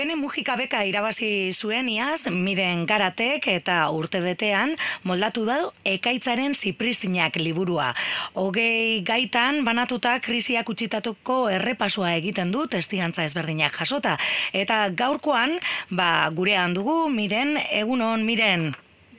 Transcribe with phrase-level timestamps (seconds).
[0.00, 4.72] Tene Mujika beka irabazi zuen iaz, miren garatek eta urtebetean
[5.04, 7.90] moldatu da ekaitzaren zipristinak liburua.
[8.32, 14.16] Hogei gaitan banatuta krisiak utzitatuko errepasoa egiten du testigantza ezberdinak jasota.
[14.56, 15.58] Eta gaurkoan,
[15.92, 18.70] ba, gurean dugu, miren, egunon, miren.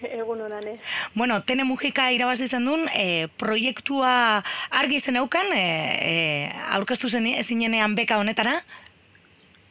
[0.02, 0.66] Egun honan,
[1.14, 4.42] Bueno, tene mugika irabazi zen duen, e, proiektua
[4.72, 5.66] argi zen euken, e,
[6.02, 6.16] e,
[6.74, 8.64] aurkeztu zen zinenean beka honetara?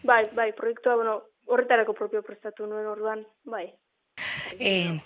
[0.03, 3.67] Bai, bai, proiektua, bueno, horretarako propio prestatu nuen orduan, bai.
[4.59, 5.01] E,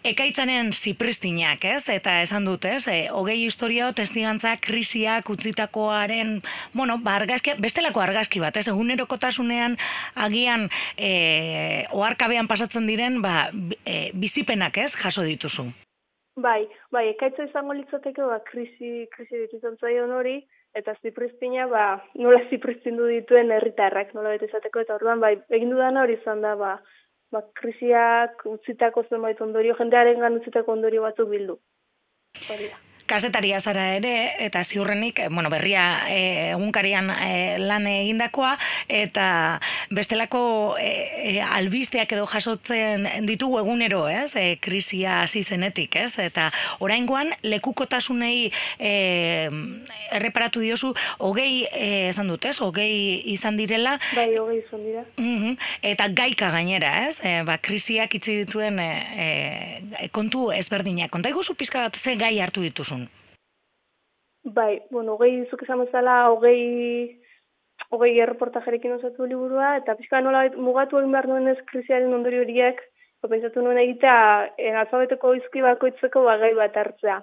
[0.00, 1.82] Ekaitzanen zipristinak, ez?
[1.92, 2.86] Eta esan dut, ez?
[2.88, 6.38] E, hogei historio testigantza krisiak utzitakoaren,
[6.72, 8.64] bueno, ba, argazki, bestelako argazki bat, ez?
[8.72, 9.76] Egunerokotasunean
[10.16, 13.50] agian e, oarkabean pasatzen diren, ba,
[13.84, 14.94] e, bizipenak, ez?
[14.96, 15.68] Jaso dituzu.
[16.40, 20.36] Bai, bai, ekaitza izango litzateke, ba, krisi, krisi dituzen zaion hori,
[20.80, 21.84] eta zipristina, ba,
[22.24, 26.54] nola zipristindu dituen herritarrak, nola bete izateko, eta orduan, bai, egin dudan hori izan da,
[26.60, 26.76] ba,
[27.34, 31.58] ba, krisiak utzitako zenbait ondorio, jendearen gan utzitako ondorio batzuk bildu.
[32.48, 32.70] Hori
[33.10, 38.52] Kazetaria zara ere, eta ziurrenik, eh, bueno, berria e, egunkarian e, lan egindakoa,
[38.86, 39.24] eta
[39.90, 44.36] bestelako e, albisteak edo jasotzen ditugu egunero, ez?
[44.38, 46.20] E, krisia hasi zenetik, ez?
[46.22, 48.92] Eta oraingoan lekukotasunei e,
[50.14, 52.60] erreparatu diozu, hogei, e, esan dut, ez?
[52.62, 53.96] Hogei izan direla.
[54.14, 55.04] Bai, hogei izan dira.
[55.82, 57.18] eta gaika gainera, ez?
[57.26, 58.90] E, ba, krisiak itzi dituen e,
[59.26, 61.10] e, kontu ezberdinak.
[61.10, 62.99] Konta iguzu pizka bat ze gai hartu dituzun?
[64.44, 67.20] Bai, bueno, hogei zuk esan bezala, hogei,
[67.92, 72.80] hogei erreportajerekin osatu liburua, eta pixka nola mugatu egin behar nuen ez krisiaren ondori horiek,
[73.28, 77.18] pensatu nuen egitea, en alfabeteko izki bakoitzeko bagai bat hartzea.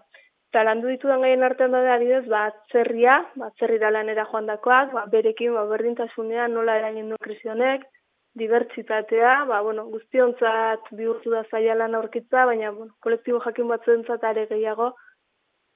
[0.51, 4.93] Eta landu ditudan gaien artean da adidez, ba, atzerria, ba, atzerri da lanera joan dakoak,
[4.93, 7.89] ba, berekin, ba, berdintasunean nola eragin du krisionek,
[8.37, 14.45] dibertsitatea, ba, bueno, guztionzat bihurtu da zaila lan aurkitza, baina, bueno, kolektibo jakin batzuentzat are
[14.53, 14.93] gehiago,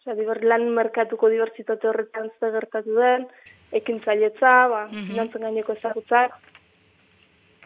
[0.01, 3.27] Osa, diber, lan merkatuko dibertsitate horretan ze gertatu den,
[3.71, 5.07] ekin zailetza, ba, mm -hmm.
[5.07, 6.33] finantzen gaineko ezagutzak,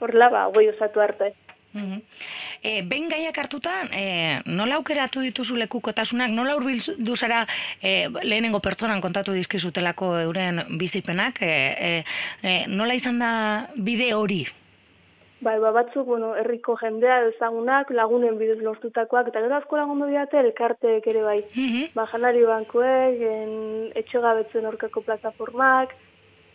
[0.01, 1.33] horrela, ba, goi osatu arte.
[1.73, 2.01] Mm
[2.65, 7.45] e, behin gaiak hartuta, e, nola aukeratu dituzu lekukotasunak, nola urbil duzara
[7.81, 12.03] e, lehenengo pertsonan kontatu dizkizutelako euren bizipenak, e,
[12.41, 13.31] e, nola izan da
[13.75, 14.45] bide hori
[15.41, 20.39] Bai, ba, batzuk, bueno, herriko jendea ezagunak, lagunen bidez lortutakoak, eta gero asko lagundu diate,
[20.39, 21.39] elkarteek ere bai.
[21.55, 23.55] Mm Ba, janari bankuek, en,
[23.99, 25.91] etxegabetzen orkako plataformak,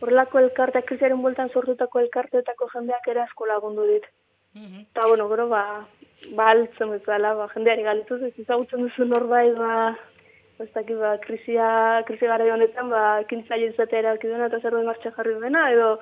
[0.00, 4.06] horrelako elkarteak, kriziaren bueltan sortutako elkarteetako jendeak ere asko lagundu dit.
[4.54, 5.64] Mm Eta, bueno, gero, ba,
[6.38, 9.74] ba, altzen bezala, ba, jendeari galituz, ez izagutzen duzu norbait, ba,
[10.58, 11.68] ez dakit, ba, krizia,
[12.08, 15.98] krizia gara honetan, ba, kintzaile izatea erabaki eta zer martxa jarri duena, edo,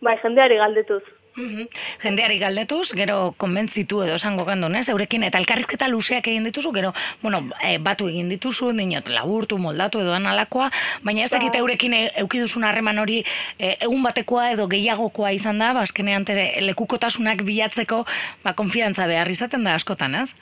[0.00, 1.02] bai, jendeari galdetuz.
[1.36, 1.66] Mm
[2.02, 4.88] Jendeari galdetuz, gero konbentzitu edo esango gandun, ez?
[4.92, 10.02] Eurekin eta elkarrizketa luzeak egin dituzu, gero, bueno, e, batu egin dituzu, dinot, laburtu, moldatu
[10.02, 10.68] edo analakoa,
[11.06, 11.62] baina ez dakit ba.
[11.62, 13.22] eurekin e, eukiduzun harreman hori
[13.58, 18.02] e, egun batekoa edo gehiagokoa izan da, bazkenean tere lekukotasunak bilatzeko,
[18.44, 20.34] ba, konfiantza behar izaten da askotan, ez?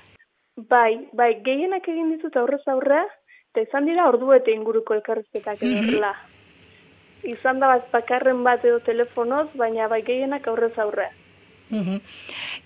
[0.57, 3.05] Bai, bai, gehienak egin ditut aurrez aurre,
[3.53, 6.30] eta izan dira orduete inguruko elkarrizketak mm
[7.25, 11.11] izan da bat bakarren bat edo telefonoz, baina bai gehienak aurrez aurre.
[11.71, 12.01] Mm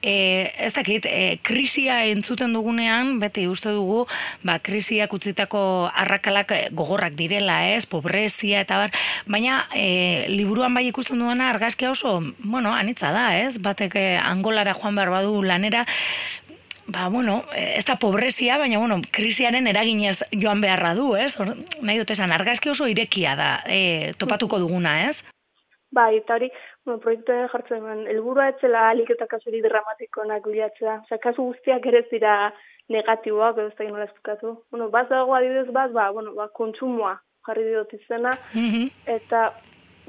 [0.05, 4.03] ez dakit, e, krisia entzuten dugunean, beti uste dugu,
[4.45, 8.93] ba, krisiak utzitako arrakalak eh, gogorrak direla, ez, pobrezia eta bar,
[9.25, 15.01] baina e, liburuan bai ikusten duena argazkia oso, bueno, anitza da, ez, batek angolara joan
[15.01, 15.87] behar badu lanera,
[16.87, 21.35] ba, bueno, ez da pobrezia, baina, bueno, krisiaren eraginez joan beharra du, ez?
[21.41, 25.23] Or, nahi dut esan, argazki oso irekia da, e, topatuko duguna, ez?
[25.95, 26.51] Ba, eta hori,
[26.85, 31.01] bueno, proiektuen jartzen eman, elburua etzela alik eta kasuri dramatikonak bilatzea.
[31.07, 32.35] Osa, kasu guztiak ere zira
[32.93, 34.57] negatiboak, ez da nola esplikatu.
[34.71, 37.15] Bueno, bat dago adibidez bat, ba, bueno, ba, kontsumoa
[37.47, 39.53] jarri dut izena, mm eta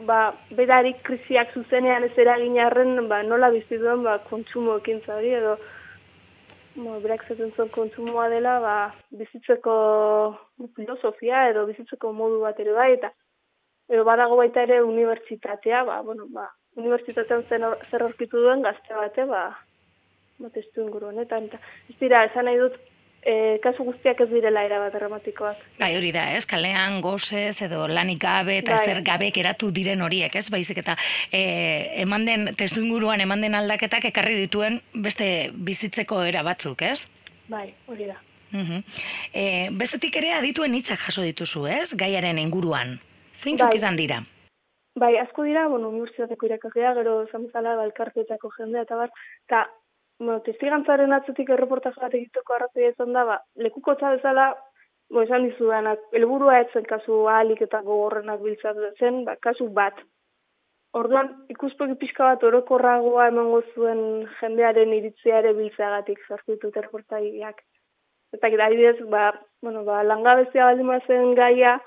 [0.07, 5.55] ba, bedarik krisiak zuzenean ez eragin arren, ba, nola bizituen, ba, kontsumo ekintza hori, edo,
[6.75, 8.75] Mo, berak zaten zuen kontsumoa dela, ba,
[9.19, 9.75] bizitzeko
[10.75, 13.11] filosofia edo bizitzeko modu bat ere bai, eta
[13.95, 19.23] edo badago baita ere unibertsitatea, ba, bueno, ba, unibertsitatean zen zer orkitu duen gazte bate,
[19.29, 19.45] ba,
[20.43, 21.61] bat ez inguru honetan, eta
[21.93, 22.75] ez dira, esan nahi dut,
[23.25, 25.63] e, kasu guztiak ez direla erabat dramatikoak.
[25.79, 26.45] Bai, hori da, ez?
[26.49, 28.85] Kalean gozez edo lanik gabe eta bai.
[28.85, 30.45] zer gabe eratu diren horiek, ez?
[30.53, 30.95] Baizik eta
[31.31, 31.41] e,
[32.05, 37.07] eman den, testu inguruan eman den aldaketak ekarri dituen beste bizitzeko era batzuk, ez?
[37.49, 38.21] Bai, hori da.
[38.55, 38.79] Uh
[39.33, 41.95] e, bestetik ere adituen hitzak jaso dituzu, ez?
[41.97, 42.99] Gaiaren inguruan.
[43.33, 43.75] Zeintzuk bai.
[43.81, 44.21] izan dira?
[44.95, 49.11] Bai, asko dira, bueno, universitateko irakasea, gero zamezala, balkartetako jendea, eta bar,
[49.43, 49.65] eta,
[50.19, 54.53] bueno, testigantzaren atzetik erreportaje bat egiteko arrazia izan da, ba, lekuko bezala,
[55.11, 59.99] bo, esan dizu danak, elburua etzen kasu ahalik eta gogorrenak biltzatzen, ba, kasu bat.
[60.95, 67.59] Orduan, ikuspegi pixka bat orokorragoa emango zuen jendearen iritziare biltzagatik zartitut erreportaiak.
[68.33, 71.79] Eta gira, adibidez, ba, bueno, ba, langabezia baldin zen gaia,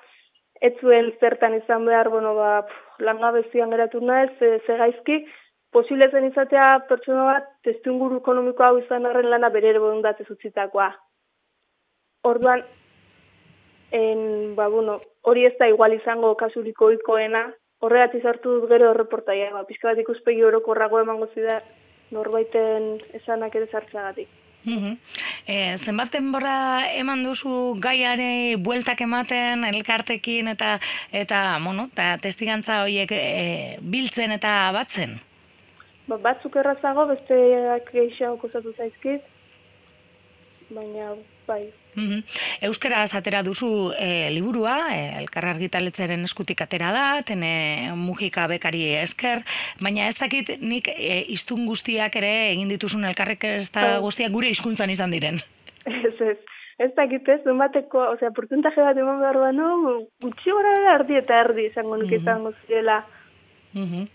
[0.60, 2.66] ez zuen zertan izan behar, bueno, ba,
[2.98, 5.24] langabezian geratu naiz, ze, ze gaizki,
[5.70, 10.28] posible zen izatea pertsona bat testu inguru ekonomiko hau izan arren lana bere ere bondatez
[10.30, 10.88] utzitakoa.
[12.28, 12.64] Orduan,
[13.90, 17.46] en, ba, bueno, hori ez da igual izango kasuriko ikoena,
[17.80, 21.60] horregat izartu dut gero reportaia, ba, pixka bat ikuspegi orokorrago emango zida
[22.10, 24.28] norbaiten esanak ere zartzagatik.
[25.48, 30.74] E, zenbat denbora eman duzu gaiare bueltak ematen elkartekin eta
[31.12, 35.16] eta bueno, ta testigantza horiek e, biltzen eta batzen?
[36.08, 39.26] Ba, batzuk errazago, besteak gehiago kozatu zaizkit,
[40.72, 41.12] baina
[41.46, 41.66] bai,
[41.98, 42.22] Mm
[42.62, 49.44] Euskara atera duzu e, liburua, e, elkarra argitaletzaren eskutik atera da, tene mugika bekari esker,
[49.82, 54.00] baina ez dakit nik e, iztun guztiak ere egin dituzun elkarrek ez da bai.
[54.06, 55.38] guztiak gure hizkuntzan izan diren.
[55.86, 56.36] Ez ez,
[56.78, 59.70] ez dakit ez, zenbateko, osea, portentaje bat eman behar da, no,
[60.24, 63.00] gutxi gora erdi eta erdi izango nuk izango zirela.
[63.78, 64.06] Mm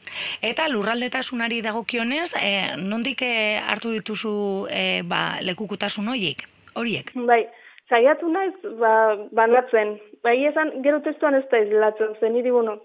[0.43, 6.43] Eta lurraldetasunari dagokionez, e, nondik hartu dituzu e, ba, lekukutasun horiek?
[6.75, 7.11] Horiek?
[7.15, 7.45] Bai,
[7.89, 8.93] saiatu naiz, ba,
[9.31, 9.97] banatzen.
[10.23, 12.79] Bai, esan, gero testuan ez da izlatzen, zen niri, bueno,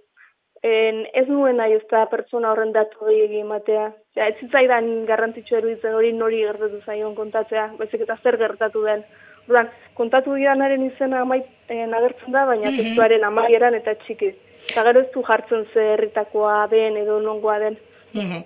[0.62, 3.92] en, ez nuen nahi ez da pertsona horren datu egin matea.
[4.16, 9.04] Ja, ez zitzaidan garrantzitsu eruditzen hori nori gertatu zaion kontatzea, bezik eta zer gertatu den.
[9.48, 14.34] Ordan, kontatu dianaren izena amait eh, agertzen da, baina mm testuaren amaieran eta txiki.
[14.68, 17.80] Eta gero ez du jartzen zerritakoa den edo nongoa den.
[18.12, 18.44] Mm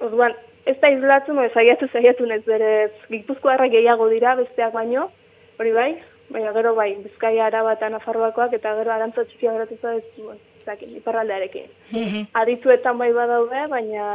[0.00, 0.32] orduan,
[0.64, 5.10] ez da izlatzen, no, zaiatu zaiatu ez berez, gipuzkoarra gehiago dira besteak baino,
[5.60, 5.90] hori bai,
[6.32, 11.68] baina gero bai, bizkaia arabata nafarroakoak eta gero arantza txikia geratu ez, zakin, iparraldearekin.
[11.90, 12.26] Mhm.
[12.32, 14.06] Adituetan bai badaude, baina...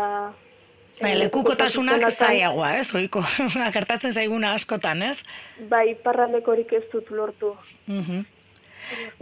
[0.98, 3.22] Bai, lekukotasunak zaiagoa, ez, oiko,
[3.78, 5.22] gertatzen zaiguna askotan, ez?
[5.70, 7.54] Bai, iparraldeko horik ez dut lortu.
[7.86, 8.26] Mm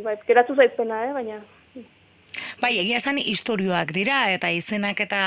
[0.06, 1.42] Bai, geratu zaizpena, eh, baina...
[2.62, 5.22] Bai, egia esan historioak dira eta izenak eta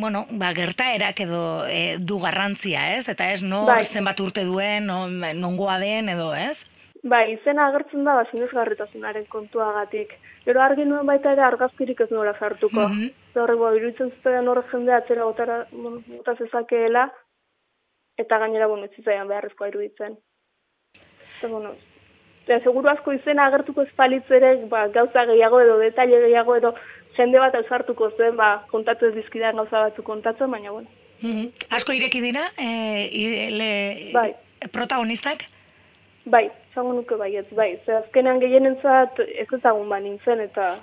[0.00, 3.08] bueno, ba, gertaerak edo e, du garrantzia, ez?
[3.08, 3.84] Eta ez no bai.
[3.84, 6.66] zenbat urte duen, no, nongoa den edo, ez?
[7.02, 10.12] Bai, izena agertzen da basinezgarritasunaren kontuagatik.
[10.44, 12.88] Gero argi nuen baita ere argazkirik ez nola sartuko.
[12.88, 13.40] Mm -hmm.
[13.40, 17.10] Horre, bo, iruditzen zuten horre jendea atzera gotara gota zezakeela,
[18.18, 20.18] eta gainera, bueno, ez zitzaian beharrezkoa iruditzen.
[21.38, 21.74] Eta, bueno,
[22.44, 26.74] Eta seguru asko izena agertuko ez ere, ba, gauza gehiago edo, detaile gehiago edo,
[27.16, 30.88] jende bat ausartuko zen, ba, kontatu ez dizkidean gauza batzu kontatzen, baina bueno.
[31.22, 34.34] Mm Asko ireki dira, e, le, bai.
[34.72, 35.44] protagonistak?
[36.24, 37.78] Bai, zango nuke bai, ez bai.
[37.84, 40.78] Zer azkenean gehienentzat ez ezagun ba nintzen, eta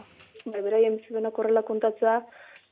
[0.46, 2.22] bai, beraien bizibenak horrela kontatzea,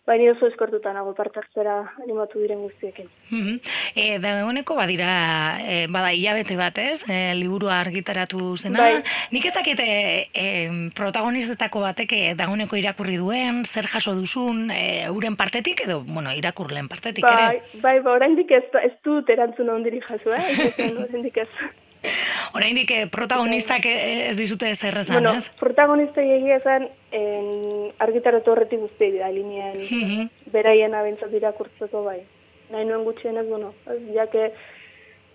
[0.06, 3.08] Baina oso eskortuta nago parte hartzera animatu diren guztiekin.
[3.32, 3.60] Mm -hmm.
[3.96, 8.80] e, da honeko badira, e, bada hilabete bat ez, e, liburua argitaratu zena.
[8.80, 9.04] Bai.
[9.32, 15.36] Nik ez dakit e, protagonistetako batek e, dagoeneko irakurri duen, zer jaso duzun, e, uren
[15.36, 17.62] partetik edo, bueno, irakurlen partetik bai, ere?
[17.82, 20.46] Bai, bai, oraindik ez, ez dut erantzun ondiri jaso, eh?
[21.08, 21.50] oraindik ez.
[22.54, 25.50] Oraindik eh, protagonistak eh, ez dizute ez errezan, bueno, ez?
[25.60, 29.78] Protagonista egia zen en argitaratu horretik guzti da linean.
[29.78, 30.30] Mhm.
[30.54, 32.22] Beraien abentzat irakurtzeko bai.
[32.72, 33.74] Nahi nuen gutxien ez, bueno,
[34.14, 34.52] ja que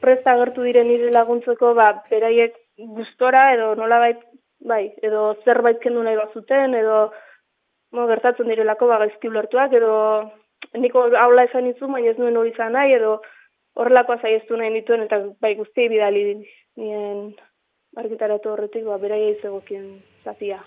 [0.00, 2.56] presta agertu diren nire laguntzeko, ba, beraiek
[2.96, 4.18] gustora edo nolabait
[4.60, 7.10] bai, edo zerbait kendu nahi bazuten edo
[7.92, 9.92] mo gertatzen direlako ba gaizki ulertuak edo
[10.78, 13.20] niko aula esan itzu, baina ez nuen hori izan nahi edo
[13.76, 16.24] horrelakoa zaiestu nahi dituen eta bai guztiei bidali
[16.76, 17.30] nien
[17.98, 19.86] argitaratu horretik, ba, beraia izegokien
[20.24, 20.60] zatia.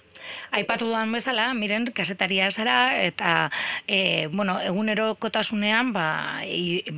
[0.51, 3.50] Aipatu duan bezala, miren, kasetaria zara, eta,
[3.88, 6.41] e, bueno, egunero kotasunean, ba,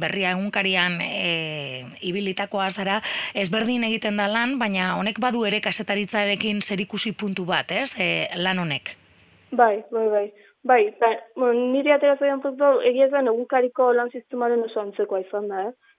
[0.01, 3.01] berria egunkarian e, ibilitakoa zara,
[3.33, 8.65] ezberdin egiten da lan, baina honek badu ere kasetaritzarekin zerikusi puntu bat, ez, e, lan
[8.65, 8.95] honek?
[9.51, 10.27] Bai, bai, bai.
[10.65, 15.51] Bai, ba, bueno, niri atera zaidan puntu, egia zen egunkariko lan sistemaren oso antzekoa izan
[15.51, 15.93] da, eh?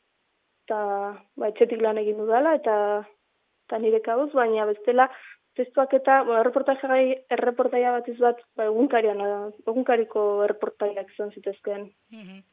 [0.66, 0.80] Eta
[1.38, 3.06] ba, etxetik lan egin dudala, eta,
[3.68, 5.08] eta nire kabuz, baina bestela,
[5.56, 9.22] testuak eta ba, erreportaia bat izbat, ba, egunkarian,
[9.66, 11.90] egunkariko erreportaiak izan zitezkeen.
[12.10, 12.44] Mm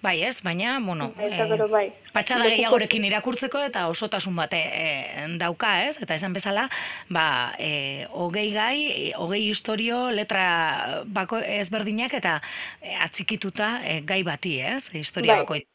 [0.00, 1.90] Bai, ez, baina, bueno, Eta gero bai.
[2.14, 5.98] patxada gehiagorekin irakurtzeko eta osotasun bate e, dauka, ez?
[6.00, 6.70] Eta esan bezala,
[7.12, 12.38] ba, e, hogei gai, e, hogei historio, letra bako ezberdinak eta
[12.80, 14.88] e, atzikituta e, gai bati, ez?
[14.94, 15.44] Historia Bai.
[15.44, 15.68] bakoit.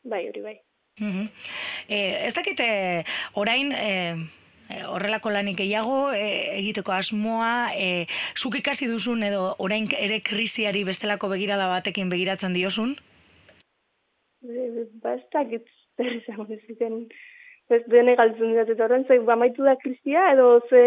[0.00, 0.56] Bai, hori bai.
[1.00, 1.28] Mhm.
[1.88, 3.04] E, ez dakite,
[3.34, 3.88] orain, e,
[4.68, 10.84] e, horrelako lanik gehiago e, egiteko asmoa, e, zuk ikasi duzun edo orain ere krisiari
[10.84, 12.96] bestelako begirada batekin begiratzen diozun?
[14.44, 15.64] E, Ba, ez
[15.96, 17.04] zer izango diziken.
[17.70, 20.80] Ez dene galtzen dira eta horren, zein bamaitu da krisia edo ze,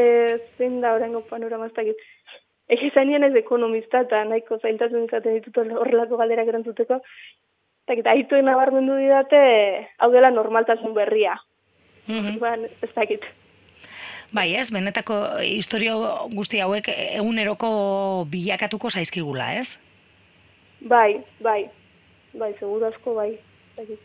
[0.57, 2.01] zein da horrengo panorama ez dakit.
[2.73, 6.99] Egi zainien ez ekonomista eta nahiko zailtasun izaten ditut horrelako galderak erantzuteko.
[7.83, 9.39] Ez dakit, aituen nabarmendu didate,
[9.99, 11.35] hau dela normaltasun berria.
[12.07, 12.39] Mhm.
[12.39, 13.25] Ba, ez dakit.
[14.31, 15.97] Bai, ez, benetako historio
[16.31, 19.77] guzti hauek eguneroko bilakatuko zaizkigula, ez?
[20.79, 21.67] Bai, bai.
[22.33, 23.33] Bai, seguru asko bai.
[23.75, 23.99] Dakit.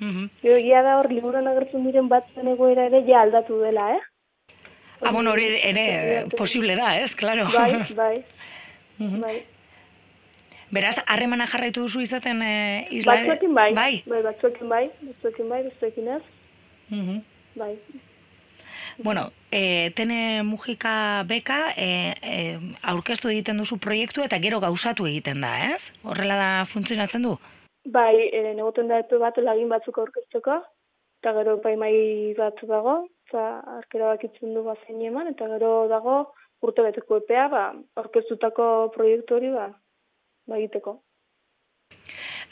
[0.00, 4.00] Gero, egia da hor liburuan agertzen diren batzen egoera ere ja aldatu dela, eh?
[5.02, 7.44] Ah, bueno, hori ere posible da, ez, claro.
[7.52, 8.14] Bai, bai.
[8.98, 9.36] bai.
[10.70, 12.52] Beraz, harremana jarraitu duzu izaten e,
[12.94, 13.16] isla...
[13.18, 13.72] Batzuekin bai.
[13.74, 13.94] Bai.
[14.06, 14.84] Bai, batzuekin bai.
[15.02, 16.22] Batzuekin bai, batzuekin ez.
[16.90, 17.18] Mhm.
[17.58, 17.74] Bai.
[19.02, 21.88] Bueno, e, tene mugika beka e,
[22.22, 22.36] e,
[22.92, 25.90] aurkeztu egiten duzu proiektu eta gero gauzatu egiten da, ez?
[26.04, 27.34] Horrela da funtzionatzen du?
[27.90, 30.60] Bai, e, negoten da epe bat lagin batzuk aurkezteko,
[31.22, 31.94] eta gero epaimai
[32.38, 33.46] bat dago, eta
[33.78, 36.20] arkera bakitzen du bazein eman, eta gero dago
[36.62, 37.62] urte beteko epea, ba,
[37.96, 39.70] aurkeztutako proiektu hori, ba,
[40.46, 41.00] ba egiteko.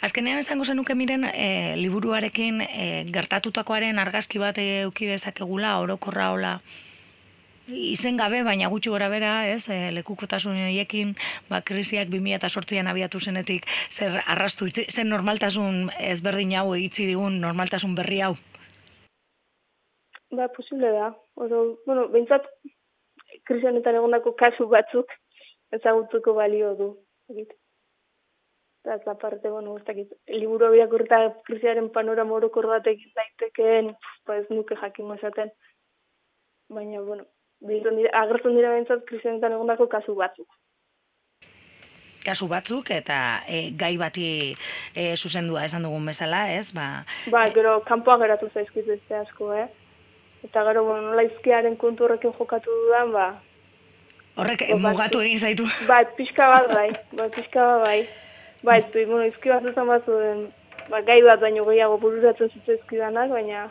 [0.00, 6.52] Azkenean esango zenuke miren e, liburuarekin e, gertatutakoaren argazki bat euki dezakegula orokorra hola
[7.68, 11.14] izen gabe, baina gutxi gora bera, ez, e, lekukotasun horiekin,
[11.50, 18.23] ba, krisiak 2008an abiatu zenetik, zer arrastu, zer normaltasun ezberdin hau egitzi digun, normaltasun berri
[18.25, 18.35] hau.
[20.30, 21.12] Ba, posible da.
[21.37, 22.49] Oro, bueno, behintzat,
[23.49, 25.12] krisi honetan egondako kasu batzuk
[25.73, 26.92] ezagutuko balio du.
[27.28, 27.57] Egit.
[28.88, 33.90] Ez aparte, bueno, ez dakit, liburu birakurta krisiaren panorama orokor bat egin daitekeen,
[34.26, 35.50] ba ez nuke jakingo esaten.
[36.73, 37.26] Baina, bueno,
[37.68, 40.49] biltzen dira, agertzen dira behintzat krisi honetan egondako kasu batzuk.
[42.25, 44.28] kasu batzuk eta e, gai bati
[44.92, 46.73] e, zuzendua esan dugun bezala, ez?
[46.76, 49.68] Ba, Ba, gero, kanpoa geratu zaizkit beste asko, eh?
[50.45, 53.28] Eta gero, bueno, nola izkiaren kontu horrekin jokatu dudan, ba,
[54.37, 55.68] horrek Ba, mugatu egin zaitu.
[55.88, 58.00] Bai, pixka bat bai, bai, pixka bat bai.
[58.62, 60.46] Bai, ez du, bueno, izki bat izan bat zuen,
[60.90, 63.68] ba, gai bat baino gehiago bururatzen zitzaizkidanak, baina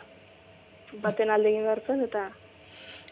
[1.04, 2.28] baten alde egin behar zen, eta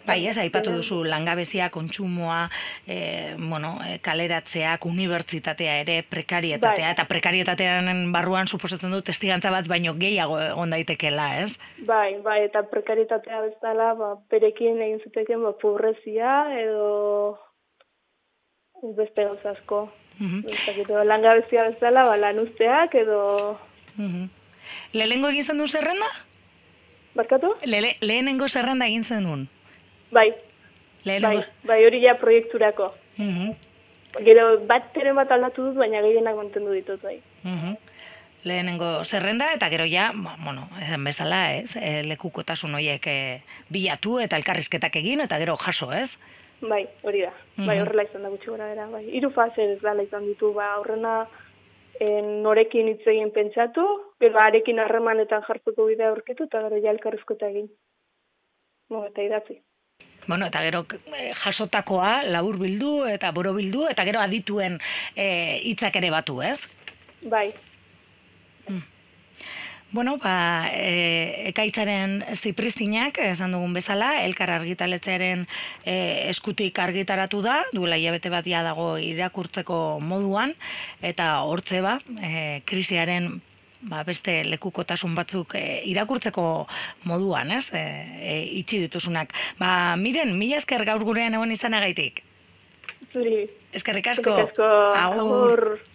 [0.07, 2.47] Bai, ez, aipatu duzu langabezia, kontsumoa,
[2.87, 6.93] e, bueno, e, kaleratzeak, unibertsitatea ere, prekarietatea, Bai.
[6.95, 11.57] eta prekarietatearen barruan suposatzen du testigantza bat baino gehiago egon daitekela, ez?
[11.89, 17.35] bai, bai, eta prekaritatea bezala, ba, perekin egin ziteken, ba, pobrezia, edo
[18.83, 19.93] beste gauza asko.
[20.17, 23.59] Ez dakit, edo langabezia bezala, ba, lan usteak, edo...
[23.97, 24.29] Mhm.
[24.97, 26.09] Lehenengo egin zen du zerrenda?
[27.17, 27.53] Barkatu?
[27.65, 29.49] Lele, lehenengo zerrenda egin zenun?
[30.11, 30.39] Bai, bai,
[31.05, 31.45] Lehenengo...
[31.69, 32.95] bai, hori ja proiekturako.
[33.17, 33.53] Mhm.
[34.25, 37.21] Gero bat teren bat aldatu dut, baina gehienak mantendu ditut, bai.
[37.43, 37.77] Mhm.
[38.47, 43.19] Lehenengo zerrenda eta gero ja, ba, bueno, esan bezala, ez, e, lekukotasun horiek e,
[43.69, 46.17] bilatu eta elkarrizketak egin eta gero jaso, ez?
[46.61, 47.33] Bai, hori da.
[47.57, 47.83] Bai, Mhm.
[47.83, 48.87] horrela izan da gutxi gora bera.
[48.89, 49.05] Bai.
[49.11, 51.29] Hiru fase ez dala izan ditu, ba, aurrena
[52.01, 53.83] eh, norekin hitz egin pentsatu,
[54.21, 57.71] gero arekin harremanetan jartzeko bidea aurkitu, eta gero ja elkarrizketa egin.
[58.91, 59.63] No, eta idatzi.
[60.27, 60.85] Bueno, eta gero
[61.15, 64.79] e, jasotakoa labur bildu eta boro bildu eta gero adituen
[65.15, 66.69] e, hitzak ere batu, ez?
[67.23, 67.55] Bai,
[69.93, 75.45] Bueno, ba, e, ekaitzaren zipristinak, esan dugun bezala, elkar argitaletzearen
[75.87, 75.95] e,
[76.33, 80.57] eskutik argitaratu da, duela hilabete bat ja dago irakurtzeko moduan,
[81.07, 83.39] eta hortze ba, e, krisiaren
[83.87, 86.67] ba, beste lekukotasun batzuk e, irakurtzeko
[87.07, 87.71] moduan, ez?
[87.71, 87.85] E,
[88.21, 89.33] e, itxi dituzunak.
[89.63, 92.25] Ba, miren, mila esker gaur gurean egon izanagaitik.
[93.13, 93.47] zuri.
[93.73, 94.35] Eskerrik asko.
[94.35, 94.73] Eskerrik asko.
[94.99, 95.23] Agur.
[95.23, 95.79] Agur.